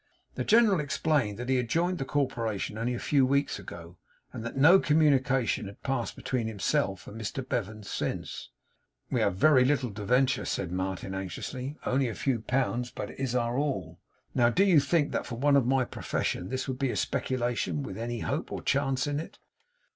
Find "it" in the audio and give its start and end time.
13.11-13.19, 19.19-19.37